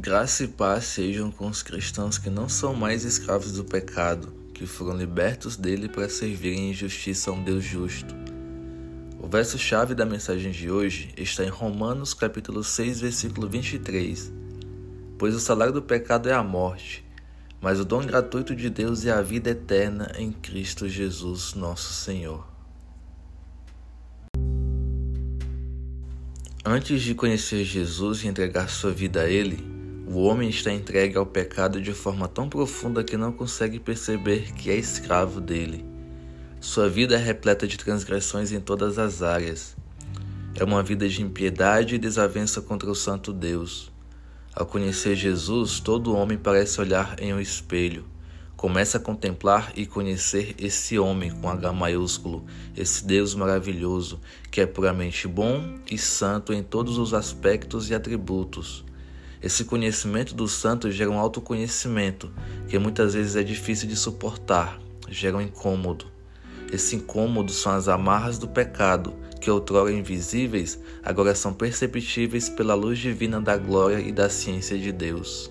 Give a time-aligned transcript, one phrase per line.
[0.00, 4.64] Graça e paz sejam com os cristãos que não são mais escravos do pecado, que
[4.64, 8.14] foram libertos dele para servirem em justiça a um Deus justo.
[9.20, 14.32] O verso-chave da mensagem de hoje está em Romanos capítulo 6, versículo 23.
[15.18, 17.04] Pois o salário do pecado é a morte,
[17.60, 22.46] mas o dom gratuito de Deus é a vida eterna em Cristo Jesus, nosso Senhor.
[26.64, 29.77] Antes de conhecer Jesus e entregar sua vida a Ele,
[30.10, 34.70] o homem está entregue ao pecado de forma tão profunda que não consegue perceber que
[34.70, 35.84] é escravo dele.
[36.60, 39.76] Sua vida é repleta de transgressões em todas as áreas.
[40.54, 43.92] É uma vida de impiedade e desavença contra o Santo Deus.
[44.54, 48.06] Ao conhecer Jesus, todo homem parece olhar em um espelho.
[48.56, 54.18] Começa a contemplar e conhecer esse homem com H maiúsculo, esse Deus maravilhoso,
[54.50, 58.87] que é puramente bom e santo em todos os aspectos e atributos.
[59.40, 62.30] Esse conhecimento do santo gera um autoconhecimento
[62.66, 66.06] que muitas vezes é difícil de suportar, gera um incômodo.
[66.72, 72.98] Esse incômodo são as amarras do pecado, que outrora invisíveis, agora são perceptíveis pela luz
[72.98, 75.50] divina da glória e da ciência de Deus.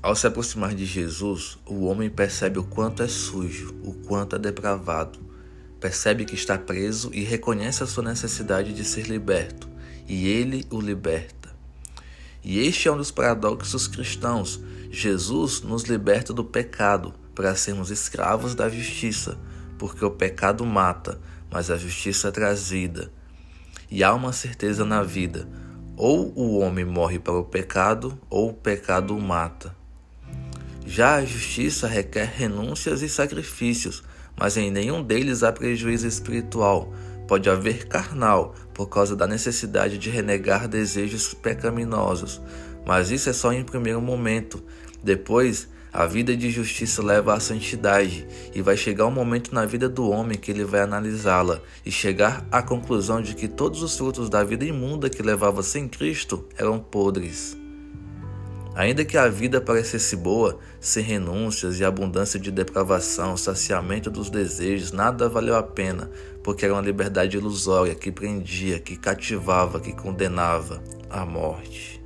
[0.00, 4.38] Ao se aproximar de Jesus, o homem percebe o quanto é sujo, o quanto é
[4.38, 5.23] depravado
[5.84, 9.68] percebe que está preso e reconhece a sua necessidade de ser liberto,
[10.08, 11.54] e ele o liberta.
[12.42, 14.58] E este é um dos paradoxos cristãos.
[14.90, 19.38] Jesus nos liberta do pecado para sermos escravos da justiça,
[19.78, 23.12] porque o pecado mata, mas a justiça traz vida.
[23.90, 25.46] E há uma certeza na vida:
[25.98, 29.76] ou o homem morre para o pecado, ou o pecado o mata.
[30.86, 34.02] Já a justiça requer renúncias e sacrifícios
[34.36, 36.92] mas em nenhum deles há prejuízo espiritual.
[37.26, 42.40] Pode haver carnal, por causa da necessidade de renegar desejos pecaminosos,
[42.84, 44.62] mas isso é só em primeiro momento.
[45.02, 49.88] Depois, a vida de justiça leva à santidade, e vai chegar um momento na vida
[49.88, 54.28] do homem que ele vai analisá-la e chegar à conclusão de que todos os frutos
[54.28, 57.63] da vida imunda que levava sem Cristo eram podres.
[58.76, 64.90] Ainda que a vida parecesse boa, sem renúncias e abundância de depravação, saciamento dos desejos,
[64.90, 66.10] nada valeu a pena,
[66.42, 72.02] porque era uma liberdade ilusória que prendia, que cativava, que condenava à morte.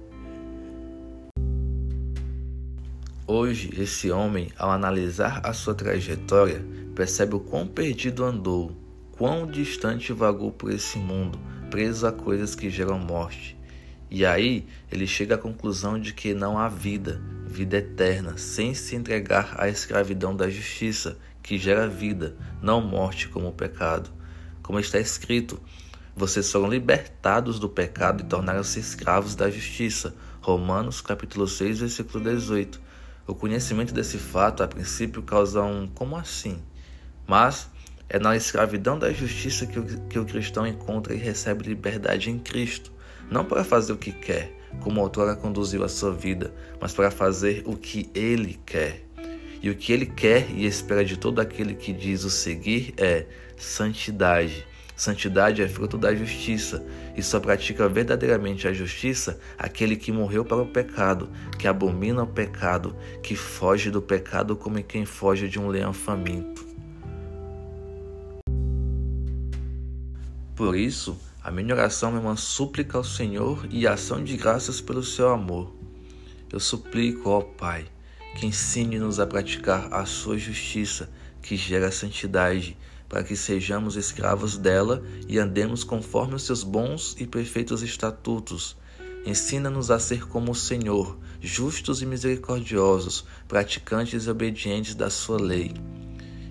[3.26, 6.62] Hoje, esse homem, ao analisar a sua trajetória,
[6.94, 8.72] percebe o quão perdido andou,
[9.12, 11.38] quão distante vagou por esse mundo,
[11.70, 13.57] preso a coisas que geram morte.
[14.10, 18.96] E aí ele chega à conclusão de que não há vida, vida eterna, sem se
[18.96, 24.10] entregar à escravidão da justiça, que gera vida, não morte como o pecado.
[24.62, 25.60] Como está escrito,
[26.16, 30.14] vocês foram libertados do pecado e tornaram-se escravos da justiça.
[30.40, 32.80] Romanos capítulo 6, versículo 18.
[33.26, 36.62] O conhecimento desse fato, a princípio, causa um como assim?
[37.26, 37.68] Mas
[38.08, 42.38] é na escravidão da justiça que o, que o cristão encontra e recebe liberdade em
[42.38, 42.90] Cristo
[43.30, 47.62] não para fazer o que quer, como outrora conduziu a sua vida, mas para fazer
[47.66, 49.04] o que ele quer.
[49.62, 53.26] E o que ele quer e espera de todo aquele que diz o seguir é
[53.56, 54.66] santidade.
[54.94, 56.84] Santidade é fruto da justiça,
[57.16, 62.26] e só pratica verdadeiramente a justiça aquele que morreu para o pecado, que abomina o
[62.26, 66.66] pecado, que foge do pecado como quem foge de um leão faminto.
[70.56, 71.16] Por isso,
[71.48, 75.74] a minha oração é uma súplica ao Senhor e ação de graças pelo seu amor.
[76.52, 77.86] Eu suplico, ó Pai,
[78.36, 81.08] que ensine-nos a praticar a sua justiça,
[81.40, 82.76] que gera santidade,
[83.08, 88.76] para que sejamos escravos dela e andemos conforme os seus bons e perfeitos estatutos.
[89.24, 95.72] Ensina-nos a ser como o Senhor, justos e misericordiosos, praticantes e obedientes da sua lei.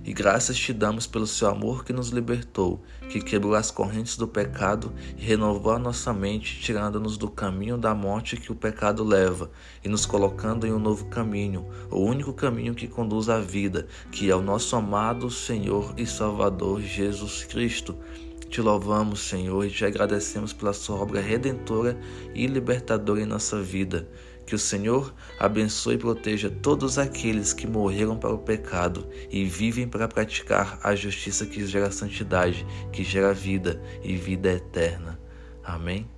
[0.07, 4.25] E graças te damos pelo seu amor que nos libertou, que quebrou as correntes do
[4.25, 9.51] pecado e renovou a nossa mente, tirando-nos do caminho da morte que o pecado leva
[9.83, 14.31] e nos colocando em um novo caminho, o único caminho que conduz à vida, que
[14.31, 17.93] é o nosso amado Senhor e Salvador Jesus Cristo.
[18.49, 21.99] Te louvamos, Senhor, e te agradecemos pela sua obra redentora
[22.33, 24.07] e libertadora em nossa vida.
[24.47, 29.87] Que o Senhor abençoe e proteja todos aqueles que morreram para o pecado e vivem
[29.87, 35.19] para praticar a justiça que gera santidade, que gera vida e vida eterna.
[35.61, 36.16] Amém.